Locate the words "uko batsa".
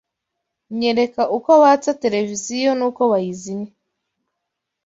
1.37-1.91